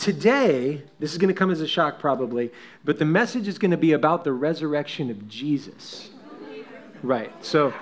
[0.00, 2.50] today, this is going to come as a shock probably,
[2.84, 6.10] but the message is going to be about the resurrection of Jesus.
[7.02, 7.32] Right.
[7.44, 7.72] So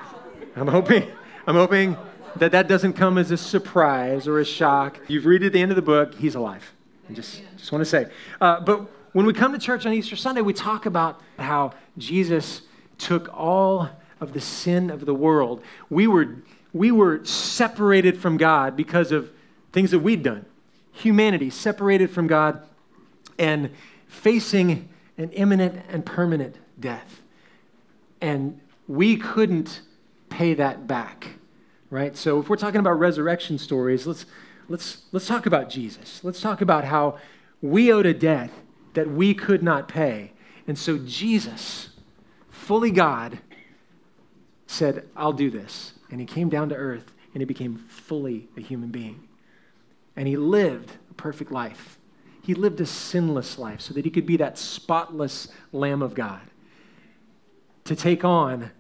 [0.57, 1.09] I'm hoping,
[1.47, 1.97] I'm hoping
[2.37, 4.99] that that doesn't come as a surprise or a shock.
[5.09, 6.73] You've read at the end of the book, he's alive.
[7.09, 8.07] I just, just want to say.
[8.41, 12.63] Uh, but when we come to church on Easter Sunday, we talk about how Jesus
[12.99, 13.91] took all
[14.21, 15.63] of the sin of the world.
[15.89, 16.37] We were,
[16.73, 19.31] we were separated from God because of
[19.73, 20.45] things that we'd done.
[20.99, 22.63] Humanity separated from God
[23.39, 23.71] and
[24.09, 27.23] facing an imminent and permanent death.
[28.21, 29.83] And we couldn't
[30.29, 31.35] pay that back,
[31.89, 32.17] right?
[32.17, 34.27] So if we're talking about resurrection stories, let's,
[34.69, 36.25] let's, let's talk about Jesus.
[36.25, 37.19] Let's talk about how
[37.63, 38.51] we owed a debt
[38.95, 40.33] that we could not pay.
[40.67, 41.91] And so Jesus,
[42.51, 43.39] fully God,
[44.67, 45.93] said, I'll do this.
[46.11, 49.28] And he came down to earth and he became fully a human being.
[50.19, 51.97] And he lived a perfect life.
[52.43, 56.41] He lived a sinless life so that he could be that spotless Lamb of God
[57.85, 58.73] to take on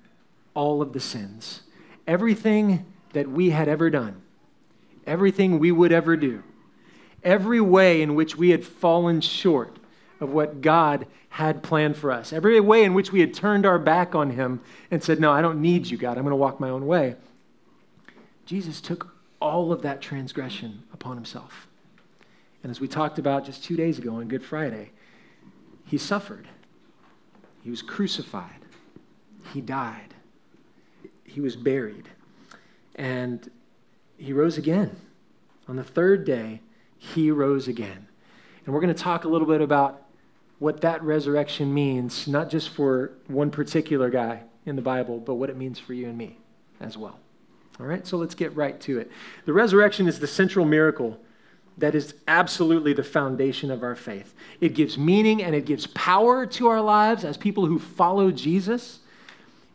[0.55, 1.63] all of the sins.
[2.09, 4.21] Everything that we had ever done,
[5.07, 6.43] everything we would ever do,
[7.23, 9.79] every way in which we had fallen short
[10.19, 13.79] of what God had planned for us, every way in which we had turned our
[13.79, 16.19] back on Him and said, No, I don't need you, God.
[16.19, 17.15] I'm going to walk my own way.
[18.45, 21.69] Jesus took all of that transgression upon Himself.
[22.63, 24.91] And as we talked about just two days ago on Good Friday,
[25.85, 26.49] He suffered,
[27.63, 28.65] He was crucified,
[29.53, 30.15] He died,
[31.25, 32.09] He was buried,
[32.95, 33.51] and
[34.17, 34.97] He rose again.
[35.69, 36.63] On the third day,
[36.97, 38.09] He rose again.
[38.65, 40.03] And we're going to talk a little bit about
[40.59, 45.49] what that resurrection means, not just for one particular guy in the Bible, but what
[45.49, 46.39] it means for you and me
[46.81, 47.21] as well.
[47.81, 49.11] All right, so let's get right to it.
[49.45, 51.19] The resurrection is the central miracle
[51.77, 54.35] that is absolutely the foundation of our faith.
[54.61, 58.99] It gives meaning and it gives power to our lives as people who follow Jesus.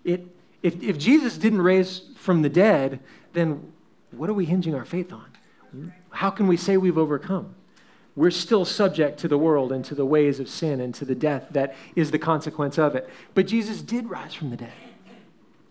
[0.03, 0.27] It,
[0.61, 2.99] if, if Jesus didn't raise from the dead,
[3.31, 3.71] then
[4.11, 5.93] what are we hinging our faith on?
[6.09, 7.55] How can we say we've overcome?
[8.15, 11.15] we're still subject to the world and to the ways of sin and to the
[11.15, 13.09] death that is the consequence of it.
[13.33, 14.71] But Jesus did rise from the dead.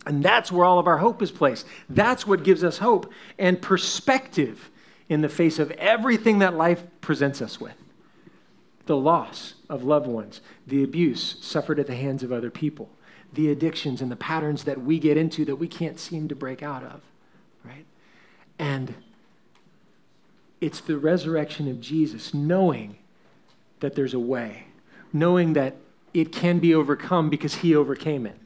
[0.04, 1.66] And that's where all of our hope is placed.
[1.88, 4.70] That's what gives us hope and perspective
[5.08, 7.74] in the face of everything that life presents us with
[8.86, 12.90] the loss of loved ones, the abuse suffered at the hands of other people,
[13.32, 16.62] the addictions and the patterns that we get into that we can't seem to break
[16.62, 17.00] out of,
[17.64, 17.86] right?
[18.58, 18.94] And
[20.60, 22.96] it's the resurrection of Jesus, knowing
[23.80, 24.64] that there's a way,
[25.12, 25.76] knowing that
[26.12, 28.38] it can be overcome because he overcame it.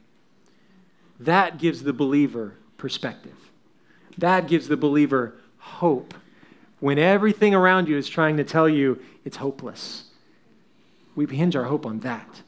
[1.19, 3.35] That gives the believer perspective.
[4.17, 6.13] That gives the believer hope.
[6.79, 10.05] When everything around you is trying to tell you it's hopeless,
[11.15, 12.41] we hinge our hope on that.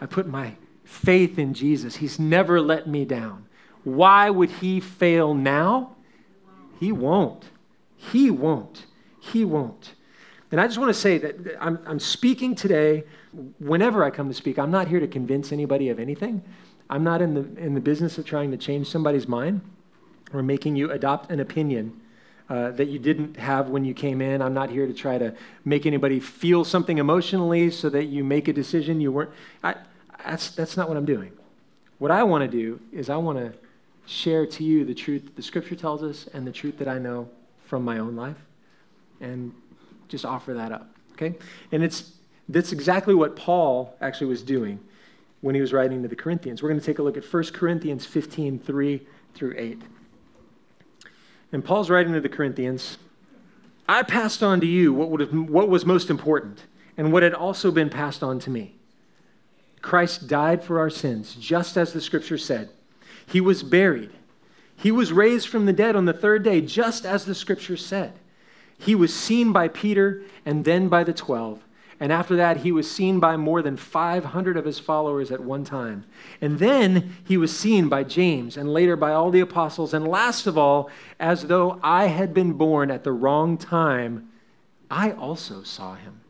[0.00, 0.54] I put my
[0.84, 1.96] faith in Jesus.
[1.96, 3.46] He's never let me down.
[3.84, 5.96] Why would he fail now?
[6.80, 7.44] He won't.
[7.96, 8.86] He won't.
[9.20, 9.94] He won't.
[10.50, 13.04] And I just want to say that I'm, I'm speaking today.
[13.58, 16.42] Whenever I come to speak, I'm not here to convince anybody of anything.
[16.90, 19.62] I'm not in the, in the business of trying to change somebody's mind
[20.32, 22.00] or making you adopt an opinion
[22.50, 24.42] uh, that you didn't have when you came in.
[24.42, 25.34] I'm not here to try to
[25.64, 29.30] make anybody feel something emotionally so that you make a decision you weren't.
[29.62, 29.76] I,
[30.24, 31.32] that's, that's not what I'm doing.
[31.98, 33.54] What I want to do is I want to
[34.06, 36.98] share to you the truth that the scripture tells us and the truth that I
[36.98, 37.30] know
[37.64, 38.36] from my own life
[39.20, 39.54] and
[40.08, 40.90] just offer that up.
[41.12, 41.34] Okay?
[41.72, 42.12] And it's
[42.48, 44.80] that's exactly what Paul actually was doing
[45.44, 46.62] when he was writing to the Corinthians.
[46.62, 49.82] We're going to take a look at 1 Corinthians 15, 3 through 8.
[51.52, 52.96] And Paul's writing to the Corinthians,
[53.86, 56.62] I passed on to you what, would have, what was most important
[56.96, 58.76] and what had also been passed on to me.
[59.82, 62.70] Christ died for our sins, just as the scripture said.
[63.26, 64.12] He was buried.
[64.78, 68.14] He was raised from the dead on the third day, just as the scripture said.
[68.78, 71.62] He was seen by Peter and then by the 12.
[72.00, 75.64] And after that, he was seen by more than 500 of his followers at one
[75.64, 76.04] time.
[76.40, 79.94] And then he was seen by James and later by all the apostles.
[79.94, 84.28] And last of all, as though I had been born at the wrong time,
[84.90, 86.20] I also saw him.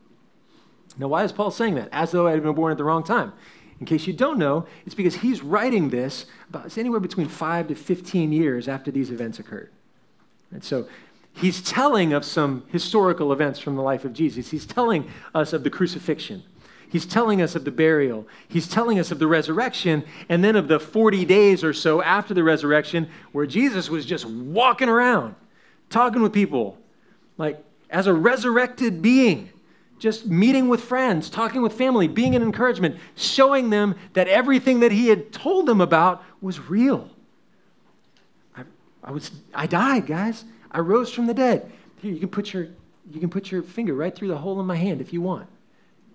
[0.97, 1.89] Now, why is Paul saying that?
[1.91, 3.33] As though I had been born at the wrong time.
[3.79, 7.75] In case you don't know, it's because he's writing this about anywhere between 5 to
[7.75, 9.71] 15 years after these events occurred.
[10.51, 10.87] And so
[11.35, 14.51] he's telling of some historical events from the life of Jesus.
[14.51, 16.43] He's telling us of the crucifixion.
[16.89, 18.27] He's telling us of the burial.
[18.47, 22.33] He's telling us of the resurrection, and then of the 40 days or so after
[22.33, 25.35] the resurrection where Jesus was just walking around,
[25.89, 26.77] talking with people,
[27.37, 29.49] like as a resurrected being,
[29.99, 34.91] just meeting with friends, talking with family, being an encouragement, showing them that everything that
[34.91, 37.09] he had told them about was real.
[38.55, 38.63] I,
[39.03, 40.45] I, was, I died, guys.
[40.71, 41.71] I rose from the dead.
[42.01, 42.67] Here, you can, put your,
[43.09, 45.47] you can put your finger right through the hole in my hand if you want,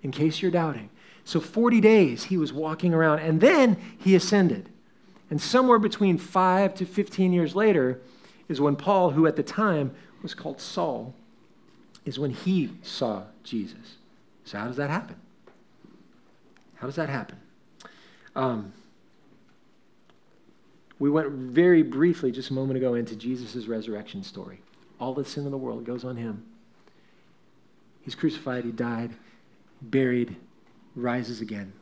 [0.02, 0.90] in case you're doubting.
[1.24, 4.68] So 40 days he was walking around, and then he ascended.
[5.30, 8.00] And somewhere between 5 to 15 years later
[8.48, 9.92] is when Paul, who at the time
[10.22, 11.14] was called Saul,
[12.04, 13.96] is when he saw Jesus.
[14.44, 15.16] So, how does that happen?
[16.76, 17.38] How does that happen?
[18.34, 18.72] Um,
[21.00, 24.60] we went very briefly just a moment ago into Jesus' resurrection story.
[25.00, 26.44] All the sin of the world goes on him.
[28.02, 29.14] He's crucified, he died,
[29.80, 30.36] buried,
[30.94, 31.72] rises again,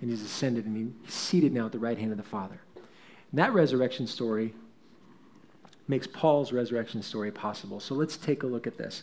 [0.00, 2.60] and he's ascended, and he's seated now at the right hand of the Father.
[2.76, 4.54] And that resurrection story
[5.88, 7.80] makes Paul's resurrection story possible.
[7.80, 9.02] So let's take a look at this.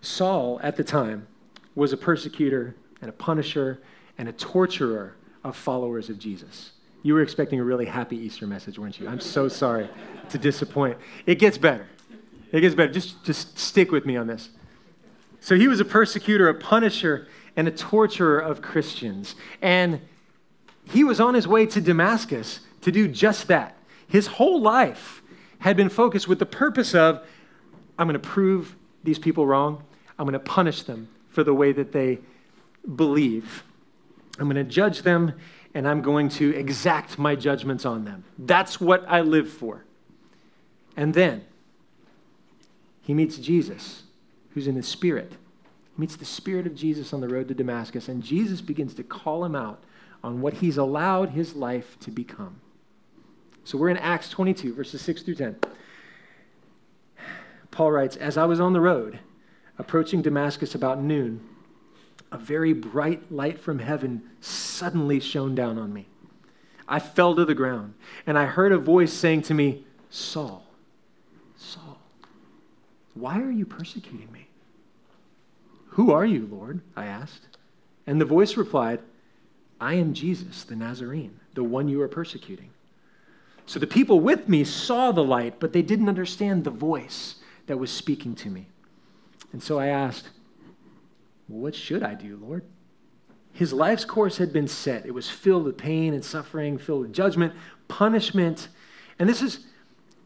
[0.00, 1.28] Saul, at the time,
[1.76, 3.80] was a persecutor and a punisher
[4.18, 5.14] and a torturer
[5.44, 6.72] of followers of Jesus.
[7.02, 9.08] You were expecting a really happy Easter message, weren't you?
[9.08, 9.88] I'm so sorry
[10.30, 10.98] to disappoint.
[11.24, 11.86] It gets better.
[12.52, 12.92] It gets better.
[12.92, 14.50] Just, just stick with me on this.
[15.40, 19.34] So he was a persecutor, a punisher, and a torturer of Christians.
[19.62, 20.00] And
[20.84, 23.76] he was on his way to Damascus to do just that.
[24.08, 25.22] His whole life
[25.60, 27.24] had been focused with the purpose of
[27.98, 29.82] I'm going to prove these people wrong.
[30.18, 32.18] I'm going to punish them for the way that they
[32.94, 33.64] believe.
[34.38, 35.32] I'm going to judge them
[35.74, 38.24] and I'm going to exact my judgments on them.
[38.38, 39.84] That's what I live for.
[40.96, 41.44] And then
[43.02, 44.04] he meets Jesus,
[44.54, 45.32] who's in the Spirit.
[45.94, 49.04] He meets the Spirit of Jesus on the road to Damascus, and Jesus begins to
[49.04, 49.84] call him out
[50.24, 52.60] on what he's allowed his life to become.
[53.64, 55.56] So we're in Acts 22, verses 6 through 10.
[57.70, 59.18] Paul writes, As I was on the road,
[59.78, 61.46] approaching Damascus about noon,
[62.32, 66.06] a very bright light from heaven suddenly shone down on me.
[66.88, 67.94] I fell to the ground,
[68.26, 70.64] and I heard a voice saying to me, Saul,
[71.56, 71.98] Saul,
[73.14, 74.48] why are you persecuting me?
[75.90, 76.80] Who are you, Lord?
[76.94, 77.56] I asked.
[78.06, 79.00] And the voice replied,
[79.80, 82.70] I am Jesus, the Nazarene, the one you are persecuting.
[83.66, 87.36] So the people with me saw the light, but they didn't understand the voice
[87.66, 88.66] that was speaking to me.
[89.52, 90.28] And so I asked,
[91.48, 92.64] well, What should I do, Lord?
[93.52, 95.06] His life's course had been set.
[95.06, 97.54] It was filled with pain and suffering, filled with judgment,
[97.88, 98.68] punishment.
[99.18, 99.60] And this is,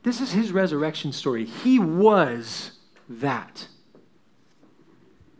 [0.02, 1.44] this is his resurrection story.
[1.44, 2.72] He was
[3.08, 3.68] that.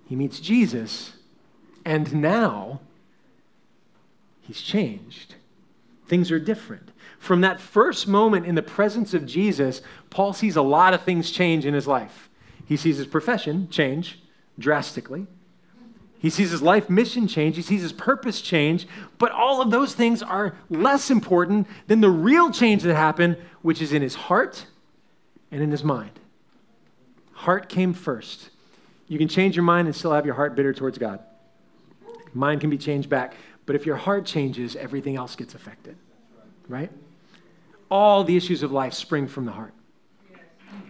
[0.07, 1.15] He meets Jesus,
[1.85, 2.81] and now
[4.41, 5.35] he's changed.
[6.07, 6.91] Things are different.
[7.19, 11.31] From that first moment in the presence of Jesus, Paul sees a lot of things
[11.31, 12.29] change in his life.
[12.67, 14.21] He sees his profession change
[14.59, 15.27] drastically.
[16.21, 17.57] He sees his life mission change.
[17.57, 18.87] He sees his purpose change.
[19.19, 23.81] But all of those things are less important than the real change that happened, which
[23.81, 24.67] is in his heart
[25.51, 26.21] and in his mind.
[27.33, 28.51] Heart came first.
[29.09, 31.21] You can change your mind and still have your heart bitter towards God.
[32.35, 33.35] Mind can be changed back.
[33.65, 35.97] But if your heart changes, everything else gets affected,
[36.69, 36.91] right?
[37.91, 39.73] All the issues of life spring from the heart.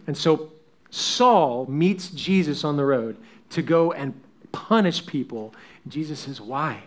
[0.08, 0.50] And so
[0.90, 3.16] Saul meets Jesus on the road
[3.50, 4.20] to go and
[4.52, 5.54] punish people.
[5.86, 6.84] Jesus says, Why?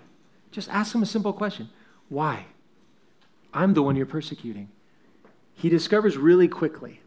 [0.51, 1.69] Just ask him a simple question
[2.09, 2.45] Why?
[3.53, 4.69] I'm the one you're persecuting.
[5.55, 7.01] He discovers really quickly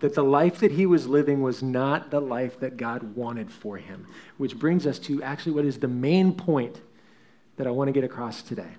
[0.00, 3.78] that the life that he was living was not the life that God wanted for
[3.78, 6.80] him, which brings us to actually what is the main point
[7.56, 8.74] that I want to get across today.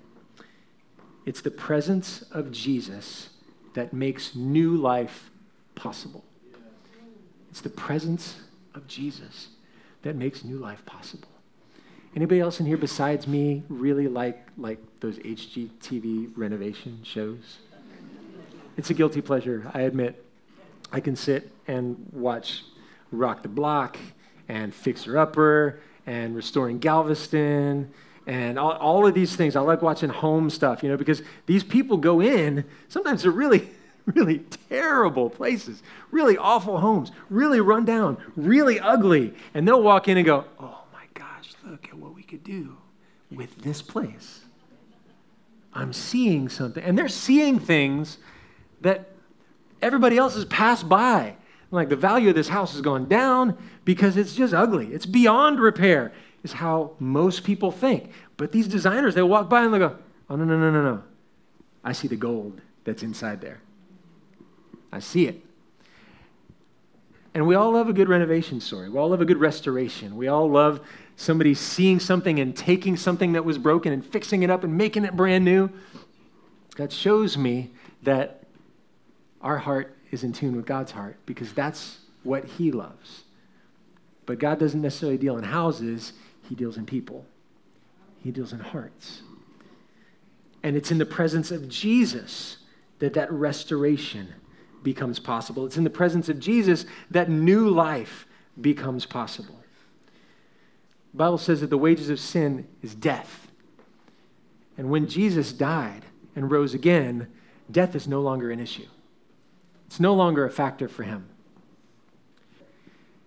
[1.26, 3.30] It's the presence of Jesus
[3.74, 5.30] that makes new life
[5.74, 6.24] possible.
[7.50, 8.36] It's the presence
[8.74, 9.48] of Jesus
[10.02, 11.28] that makes new life possible.
[12.14, 17.58] Anybody else in here besides me really like like those HGTV renovation shows?
[18.76, 20.24] It's a guilty pleasure, I admit.
[20.92, 22.62] I can sit and watch
[23.10, 23.98] Rock the Block
[24.48, 27.92] and Fixer Upper and Restoring Galveston
[28.26, 29.56] and all, all of these things.
[29.56, 33.68] I like watching home stuff, you know, because these people go in, sometimes they're really
[34.14, 34.38] really
[34.68, 39.34] terrible places, really awful homes, really run down, really ugly.
[39.54, 42.76] And they'll walk in and go, oh my gosh, look at what we could do
[43.30, 44.40] with this place.
[45.74, 46.82] I'm seeing something.
[46.82, 48.18] And they're seeing things
[48.80, 49.10] that
[49.82, 51.36] everybody else has passed by.
[51.70, 54.86] Like the value of this house has gone down because it's just ugly.
[54.86, 56.12] It's beyond repair,
[56.42, 58.10] is how most people think.
[58.38, 59.98] But these designers, they walk by and they go,
[60.30, 61.02] oh, no, no, no, no, no.
[61.84, 63.60] I see the gold that's inside there.
[64.92, 65.44] I see it.
[67.34, 68.88] And we all love a good renovation story.
[68.88, 70.16] We all love a good restoration.
[70.16, 70.80] We all love
[71.16, 75.04] somebody seeing something and taking something that was broken and fixing it up and making
[75.04, 75.70] it brand new.
[76.76, 77.70] That shows me
[78.02, 78.44] that
[79.40, 83.24] our heart is in tune with God's heart because that's what He loves.
[84.26, 86.12] But God doesn't necessarily deal in houses,
[86.48, 87.26] He deals in people,
[88.22, 89.22] He deals in hearts.
[90.62, 92.58] And it's in the presence of Jesus
[92.98, 94.34] that that restoration
[94.82, 95.66] becomes possible.
[95.66, 98.26] It's in the presence of Jesus that new life
[98.60, 99.56] becomes possible.
[101.12, 103.48] The Bible says that the wages of sin is death.
[104.76, 106.04] And when Jesus died
[106.36, 107.28] and rose again,
[107.70, 108.86] death is no longer an issue.
[109.86, 111.28] It's no longer a factor for him.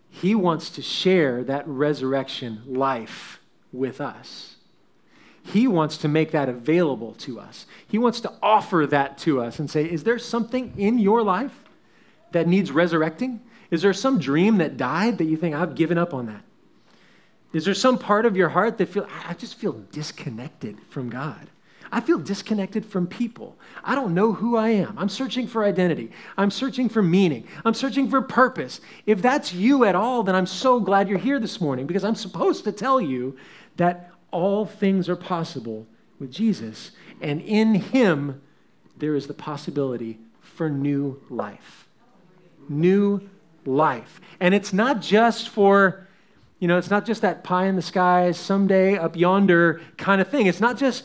[0.09, 3.39] He wants to share that resurrection life
[3.71, 4.57] with us.
[5.43, 7.65] He wants to make that available to us.
[7.87, 11.63] He wants to offer that to us and say, Is there something in your life
[12.31, 13.41] that needs resurrecting?
[13.71, 16.43] Is there some dream that died that you think, I've given up on that?
[17.53, 21.49] Is there some part of your heart that feel I just feel disconnected from God?
[21.91, 23.57] I feel disconnected from people.
[23.83, 24.97] I don't know who I am.
[24.97, 26.11] I'm searching for identity.
[26.37, 27.45] I'm searching for meaning.
[27.65, 28.79] I'm searching for purpose.
[29.05, 32.15] If that's you at all, then I'm so glad you're here this morning because I'm
[32.15, 33.35] supposed to tell you
[33.75, 35.87] that all things are possible
[36.19, 38.41] with Jesus, and in Him
[38.97, 41.87] there is the possibility for new life.
[42.69, 43.29] New
[43.65, 44.21] life.
[44.39, 46.07] And it's not just for,
[46.59, 50.29] you know, it's not just that pie in the sky, someday up yonder kind of
[50.29, 50.47] thing.
[50.47, 51.03] It's not just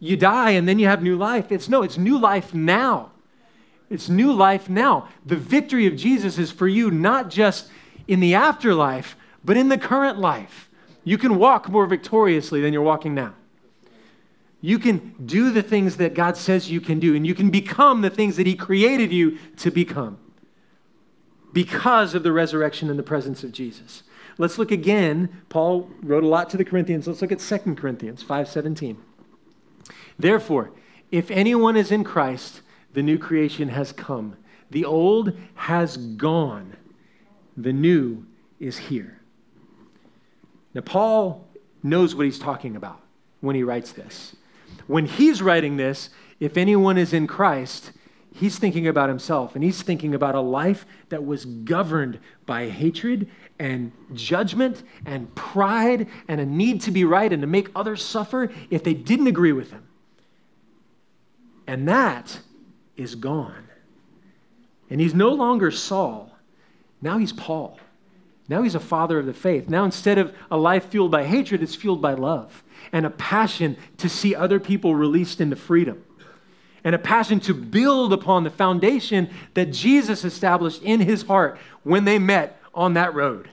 [0.00, 1.50] you die and then you have new life.
[1.50, 3.12] It's no, it's new life now.
[3.90, 5.08] It's new life now.
[5.24, 7.68] The victory of Jesus is for you not just
[8.06, 10.67] in the afterlife, but in the current life.
[11.08, 13.32] You can walk more victoriously than you're walking now.
[14.60, 18.02] You can do the things that God says you can do, and you can become
[18.02, 20.18] the things that He created you to become
[21.54, 24.02] because of the resurrection and the presence of Jesus.
[24.36, 25.30] Let's look again.
[25.48, 27.06] Paul wrote a lot to the Corinthians.
[27.06, 28.98] Let's look at 2 Corinthians 5:17.
[30.18, 30.72] Therefore,
[31.10, 32.60] if anyone is in Christ,
[32.92, 34.36] the new creation has come.
[34.70, 36.76] The old has gone.
[37.56, 38.26] The new
[38.60, 39.17] is here.
[40.78, 41.44] Now, Paul
[41.82, 43.00] knows what he's talking about
[43.40, 44.36] when he writes this.
[44.86, 46.08] When he's writing this,
[46.38, 47.90] if anyone is in Christ,
[48.32, 53.28] he's thinking about himself and he's thinking about a life that was governed by hatred
[53.58, 58.48] and judgment and pride and a need to be right and to make others suffer
[58.70, 59.82] if they didn't agree with him.
[61.66, 62.38] And that
[62.96, 63.66] is gone.
[64.88, 66.38] And he's no longer Saul.
[67.02, 67.80] Now he's Paul.
[68.48, 69.68] Now he's a father of the faith.
[69.68, 73.76] Now, instead of a life fueled by hatred, it's fueled by love and a passion
[73.98, 76.02] to see other people released into freedom
[76.84, 82.04] and a passion to build upon the foundation that Jesus established in his heart when
[82.04, 83.50] they met on that road.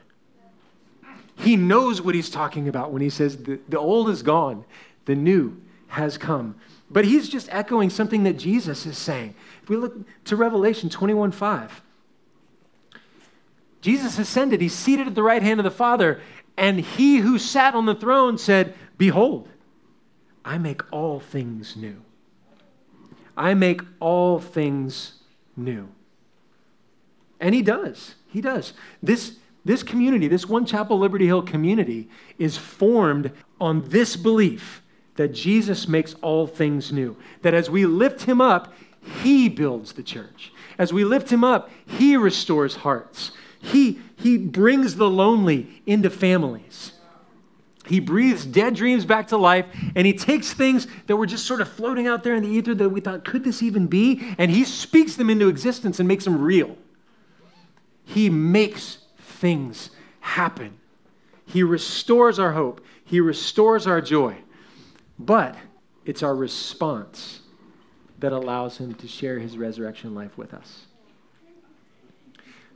[1.38, 4.64] He knows what he's talking about when he says, The, the old is gone,
[5.06, 5.60] the new
[5.90, 6.56] has come.
[6.90, 9.36] But he's just echoing something that Jesus is saying.
[9.64, 11.82] If we look to Revelation 21 5,
[13.86, 16.20] Jesus ascended, he's seated at the right hand of the Father,
[16.58, 19.48] and he who sat on the throne said, Behold,
[20.44, 22.02] I make all things new.
[23.38, 25.20] I make all things
[25.56, 25.90] new.
[27.40, 28.16] And he does.
[28.28, 28.74] He does.
[29.04, 34.82] This, this community, this One Chapel Liberty Hill community, is formed on this belief
[35.16, 37.16] that Jesus makes all things new.
[37.44, 38.74] That as we lift him up,
[39.22, 40.52] he builds the church.
[40.80, 43.32] As we lift him up, he restores hearts.
[43.66, 46.92] He, he brings the lonely into families.
[47.88, 51.62] He breathes dead dreams back to life, and he takes things that were just sort
[51.62, 54.36] of floating out there in the ether that we thought, could this even be?
[54.38, 56.78] And he speaks them into existence and makes them real.
[58.04, 60.78] He makes things happen.
[61.48, 64.38] He restores our hope, he restores our joy.
[65.18, 65.56] But
[66.06, 67.42] it's our response
[68.20, 70.86] that allows him to share his resurrection life with us.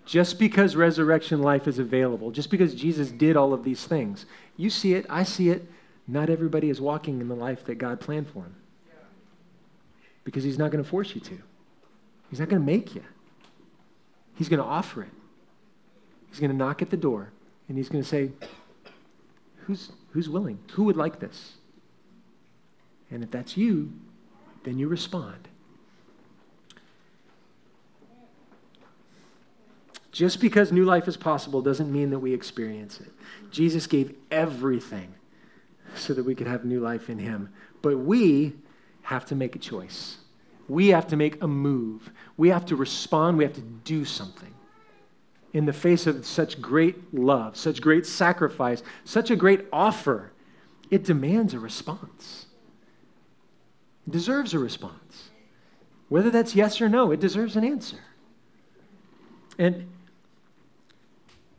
[0.10, 4.26] Just because resurrection life is available, just because Jesus did all of these things,
[4.58, 5.70] you see it, I see it,
[6.08, 8.56] not everybody is walking in the life that God planned for him.
[10.24, 11.38] Because he's not going to force you to,
[12.32, 13.04] he's not going to make you.
[14.34, 15.12] He's going to offer it.
[16.32, 17.32] He's going to knock at the door
[17.68, 18.32] and he's going to say,
[19.68, 20.58] Who's, who's willing?
[20.72, 21.58] Who would like this?
[23.12, 23.94] And if that's you,
[24.64, 25.49] then you respond.
[30.20, 33.10] Just because new life is possible doesn't mean that we experience it.
[33.52, 35.14] Jesus gave everything
[35.96, 37.54] so that we could have new life in Him.
[37.82, 38.52] But we
[39.04, 40.18] have to make a choice.
[40.68, 42.12] We have to make a move.
[42.36, 43.38] We have to respond.
[43.38, 44.54] We have to do something.
[45.54, 50.32] in the face of such great love, such great sacrifice, such a great offer,
[50.92, 52.46] it demands a response.
[54.08, 55.30] It deserves a response.
[56.08, 58.00] Whether that's yes or no, it deserves an answer.
[59.58, 59.88] And,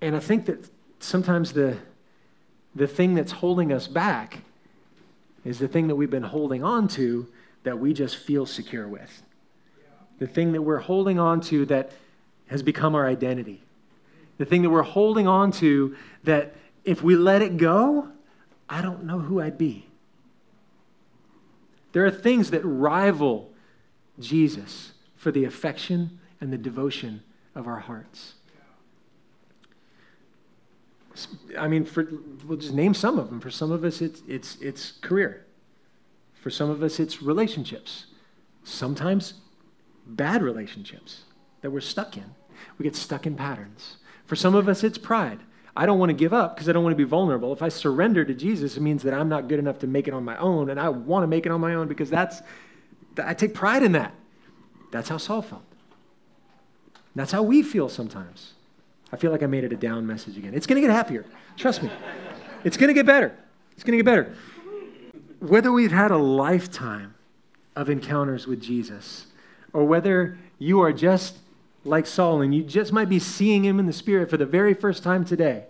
[0.00, 1.78] and I think that sometimes the,
[2.75, 4.38] the thing that's holding us back
[5.45, 7.26] is the thing that we've been holding on to
[7.62, 9.23] that we just feel secure with.
[10.19, 11.92] The thing that we're holding on to that
[12.49, 13.62] has become our identity.
[14.38, 16.54] The thing that we're holding on to that
[16.85, 18.09] if we let it go,
[18.69, 19.87] I don't know who I'd be.
[21.92, 23.50] There are things that rival
[24.19, 27.23] Jesus for the affection and the devotion
[27.54, 28.35] of our hearts.
[31.58, 32.08] I mean, for,
[32.46, 33.40] we'll just name some of them.
[33.40, 35.46] For some of us, it's, it's, it's career.
[36.34, 38.06] For some of us, it's relationships.
[38.64, 39.34] Sometimes
[40.06, 41.22] bad relationships
[41.60, 42.34] that we're stuck in.
[42.78, 43.96] We get stuck in patterns.
[44.26, 45.40] For some of us, it's pride.
[45.76, 47.52] I don't want to give up because I don't want to be vulnerable.
[47.52, 50.14] If I surrender to Jesus, it means that I'm not good enough to make it
[50.14, 52.42] on my own, and I want to make it on my own because that's,
[53.22, 54.14] I take pride in that.
[54.90, 55.64] That's how Saul felt.
[57.14, 58.54] That's how we feel sometimes.
[59.12, 60.54] I feel like I made it a down message again.
[60.54, 61.26] It's going to get happier.
[61.56, 61.90] Trust me.
[62.64, 63.36] It's going to get better.
[63.72, 64.34] It's going to get better.
[65.40, 67.14] Whether we've had a lifetime
[67.74, 69.26] of encounters with Jesus,
[69.72, 71.38] or whether you are just
[71.84, 74.74] like Saul and you just might be seeing him in the spirit for the very
[74.74, 75.64] first time today,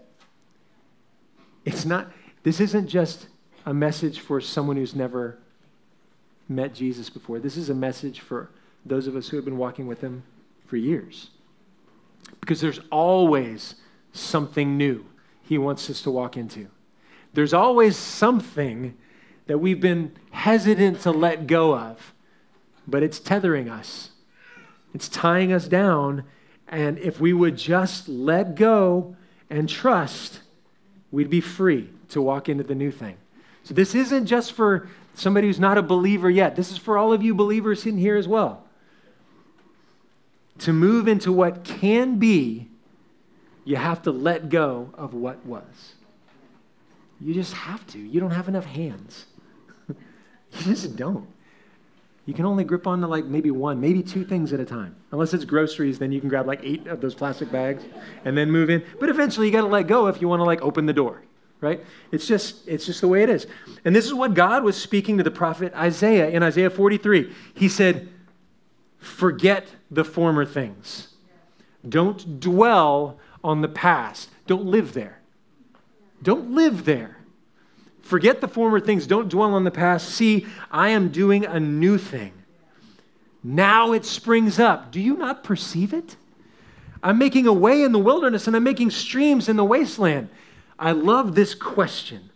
[1.64, 2.10] it's not,
[2.42, 3.28] this isn't just
[3.64, 5.38] a message for someone who's never
[6.48, 7.38] met Jesus before.
[7.38, 8.50] This is a message for
[8.84, 10.24] those of us who have been walking with him
[10.66, 11.30] for years.
[12.40, 13.76] Because there's always
[14.12, 15.04] something new
[15.42, 16.68] he wants us to walk into.
[17.32, 18.96] There's always something
[19.46, 22.14] that we've been hesitant to let go of,
[22.86, 24.10] but it's tethering us,
[24.94, 26.24] it's tying us down.
[26.68, 29.16] And if we would just let go
[29.48, 30.40] and trust,
[31.10, 33.16] we'd be free to walk into the new thing.
[33.64, 37.12] So, this isn't just for somebody who's not a believer yet, this is for all
[37.12, 38.68] of you believers in here as well
[40.60, 42.68] to move into what can be,
[43.64, 45.94] you have to let go of what was.
[47.20, 47.98] You just have to.
[47.98, 49.26] You don't have enough hands.
[49.88, 49.94] you
[50.52, 51.28] just don't.
[52.26, 54.96] You can only grip onto like maybe one, maybe two things at a time.
[55.10, 57.82] Unless it's groceries, then you can grab like eight of those plastic bags
[58.24, 58.84] and then move in.
[58.98, 61.22] But eventually you got to let go if you want to like open the door,
[61.60, 61.84] right?
[62.12, 63.46] It's just it's just the way it is.
[63.84, 67.34] And this is what God was speaking to the prophet Isaiah in Isaiah 43.
[67.54, 68.08] He said,
[69.00, 71.08] "Forget the former things.
[71.86, 74.28] Don't dwell on the past.
[74.46, 75.20] Don't live there.
[76.22, 77.16] Don't live there.
[78.02, 79.06] Forget the former things.
[79.06, 80.08] Don't dwell on the past.
[80.08, 82.32] See, I am doing a new thing.
[83.42, 84.92] Now it springs up.
[84.92, 86.16] Do you not perceive it?
[87.02, 90.28] I'm making a way in the wilderness and I'm making streams in the wasteland.
[90.78, 92.30] I love this question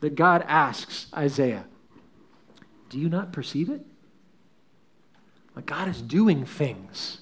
[0.00, 1.66] that God asks Isaiah
[2.88, 3.84] Do you not perceive it?
[5.56, 7.18] Like God is doing things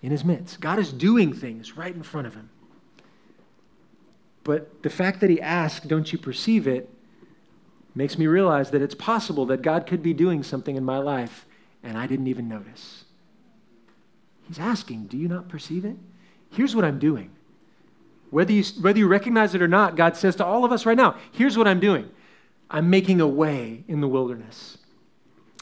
[0.00, 0.60] in his midst.
[0.60, 2.48] God is doing things right in front of him.
[4.44, 6.90] But the fact that he asked, Don't you perceive it?
[7.94, 11.46] makes me realize that it's possible that God could be doing something in my life
[11.82, 13.04] and I didn't even notice.
[14.48, 15.96] He's asking, Do you not perceive it?
[16.50, 17.30] Here's what I'm doing.
[18.30, 20.96] Whether you, whether you recognize it or not, God says to all of us right
[20.96, 22.10] now, Here's what I'm doing
[22.70, 24.78] I'm making a way in the wilderness.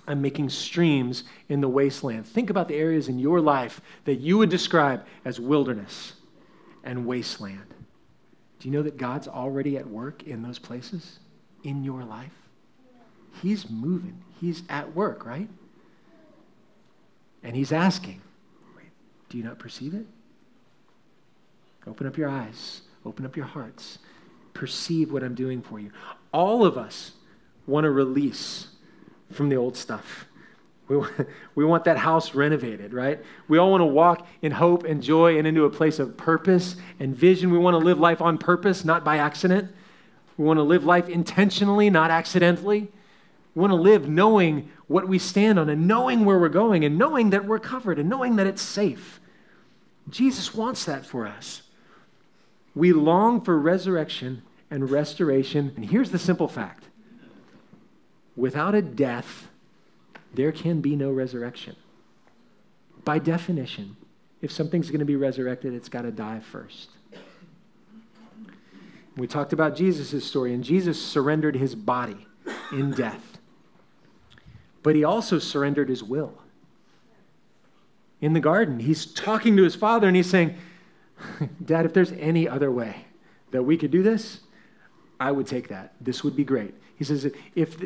[0.06, 2.26] I'm making streams in the wasteland.
[2.26, 6.14] Think about the areas in your life that you would describe as wilderness
[6.82, 7.74] and wasteland.
[8.58, 11.18] Do you know that God's already at work in those places
[11.62, 12.32] in your life?
[13.40, 15.48] He's moving, He's at work, right?
[17.42, 18.22] And He's asking,
[19.28, 20.06] Do you not perceive it?
[21.86, 23.98] Open up your eyes, open up your hearts,
[24.52, 25.90] perceive what I'm doing for you.
[26.32, 27.12] All of us
[27.66, 28.68] want to release
[29.34, 30.26] from the old stuff.
[30.88, 31.00] We,
[31.54, 33.20] we want that house renovated, right?
[33.48, 36.76] We all want to walk in hope and joy and into a place of purpose
[37.00, 37.50] and vision.
[37.50, 39.72] We want to live life on purpose, not by accident.
[40.36, 42.88] We want to live life intentionally, not accidentally.
[43.54, 46.96] We want to live knowing what we stand on and knowing where we're going and
[46.98, 49.20] knowing that we're covered and knowing that it's safe.
[50.08, 51.62] Jesus wants that for us.
[52.74, 55.72] We long for resurrection and restoration.
[55.76, 56.84] And here's the simple fact
[58.36, 59.48] without a death,
[60.32, 61.76] there can be no resurrection.
[63.04, 63.96] By definition,
[64.40, 66.90] if something's going to be resurrected, it's got to die first.
[69.16, 72.26] We talked about Jesus' story, and Jesus surrendered his body
[72.72, 73.38] in death,
[74.82, 76.38] but he also surrendered his will.
[78.20, 80.56] In the garden, he's talking to his father and he's saying,
[81.64, 83.04] Dad, if there's any other way
[83.50, 84.40] that we could do this,
[85.20, 85.94] I would take that.
[86.00, 86.74] This would be great.
[86.96, 87.76] He says, if,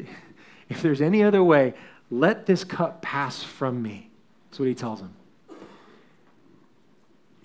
[0.68, 1.74] if there's any other way,
[2.10, 4.10] let this cup pass from me.
[4.46, 5.14] That's what he tells him.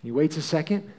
[0.01, 0.91] He waits a second,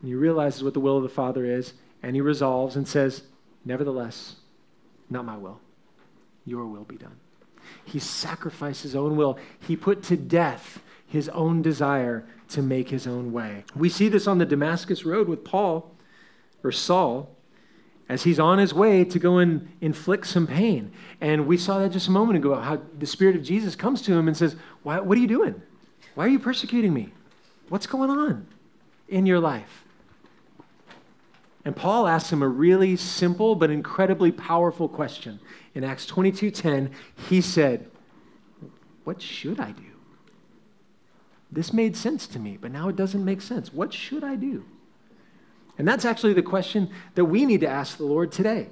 [0.00, 3.22] and he realizes what the will of the Father is, and he resolves and says,
[3.64, 4.36] Nevertheless,
[5.10, 5.60] not my will,
[6.44, 7.18] your will be done.
[7.84, 9.38] He sacrificed his own will.
[9.58, 13.64] He put to death his own desire to make his own way.
[13.74, 15.94] We see this on the Damascus Road with Paul
[16.62, 17.34] or Saul
[18.08, 20.92] as he's on his way to go and inflict some pain.
[21.20, 24.14] And we saw that just a moment ago how the Spirit of Jesus comes to
[24.14, 25.60] him and says, What are you doing?
[26.14, 27.12] Why are you persecuting me?
[27.68, 28.46] What's going on
[29.08, 29.84] in your life?
[31.64, 35.38] And Paul asks him a really simple but incredibly powerful question.
[35.74, 36.90] In Acts 22:10,
[37.28, 37.90] he said,
[39.04, 39.82] "What should I do?"
[41.52, 43.72] This made sense to me, but now it doesn't make sense.
[43.72, 44.64] What should I do?
[45.78, 48.68] And that's actually the question that we need to ask the Lord today.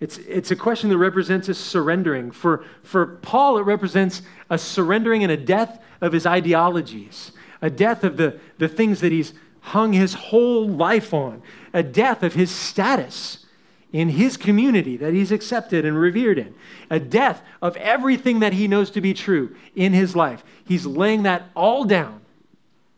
[0.00, 2.30] It's, it's a question that represents a surrendering.
[2.30, 8.04] For, for Paul, it represents a surrendering and a death of his ideologies, a death
[8.04, 11.42] of the, the things that he's hung his whole life on,
[11.74, 13.44] a death of his status
[13.92, 16.54] in his community that he's accepted and revered in,
[16.90, 20.44] a death of everything that he knows to be true in his life.
[20.64, 22.20] He's laying that all down.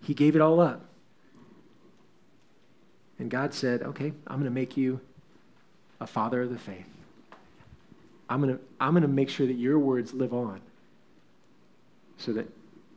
[0.02, 0.89] He gave it all up.
[3.20, 5.00] And God said, Okay, I'm going to make you
[6.00, 6.86] a father of the faith.
[8.28, 10.60] I'm going to I'm going to make sure that your words live on
[12.16, 12.48] so that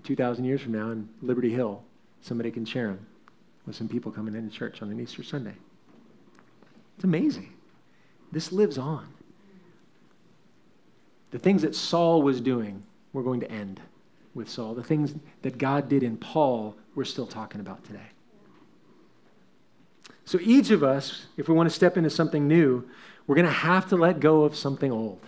[0.04, 1.84] 2,000 years from now in Liberty Hill,
[2.22, 3.06] somebody can share them
[3.66, 5.56] with some people coming into church on an Easter Sunday.
[6.96, 7.54] It's amazing.
[8.32, 9.08] This lives on.
[11.32, 13.82] The things that Saul was doing, we're going to end
[14.36, 14.74] with Saul.
[14.74, 18.12] The things that God did in Paul, we're still talking about today.
[20.26, 22.88] So each of us, if we want to step into something new,
[23.28, 25.22] we're going to have to let go of something old.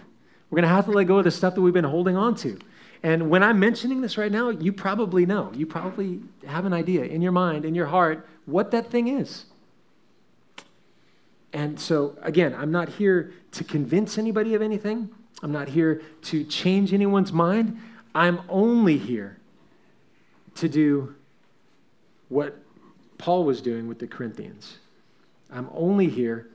[0.50, 2.36] We're going to have to let go of the stuff that we've been holding on
[2.36, 2.60] to.
[3.04, 5.52] And when I'm mentioning this right now, you probably know.
[5.54, 9.46] You probably have an idea in your mind, in your heart, what that thing is.
[11.54, 15.10] And so, again, I'm not here to convince anybody of anything.
[15.44, 17.80] I'm not here to change anyone's mind.
[18.14, 19.38] I'm only here
[20.56, 21.16] to do
[22.30, 22.58] what
[23.18, 24.78] Paul was doing with the Corinthians.
[25.52, 26.50] I'm only here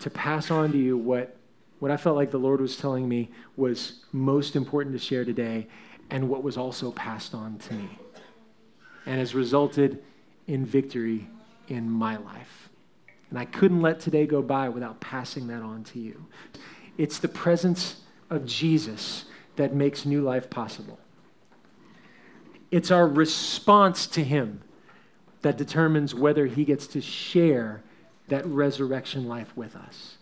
[0.00, 1.36] to pass on to you what,
[1.78, 5.66] what I felt like the Lord was telling me was most important to share today
[6.10, 7.98] and what was also passed on to me
[9.06, 10.02] and has resulted
[10.46, 11.28] in victory
[11.68, 12.68] in my life.
[13.30, 16.26] And I couldn't let today go by without passing that on to you.
[16.96, 19.24] It's the presence of Jesus
[19.56, 20.98] that makes new life possible.
[22.70, 24.60] It's our response to him
[25.42, 27.82] that determines whether he gets to share
[28.28, 30.16] that resurrection life with us.